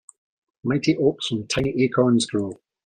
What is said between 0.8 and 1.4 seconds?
oaks